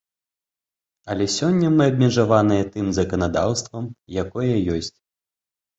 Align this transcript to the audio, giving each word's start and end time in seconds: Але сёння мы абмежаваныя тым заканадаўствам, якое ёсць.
Але 1.13 1.27
сёння 1.37 1.67
мы 1.77 1.83
абмежаваныя 1.93 2.63
тым 2.73 2.85
заканадаўствам, 3.01 3.83
якое 4.25 4.53
ёсць. 4.77 4.97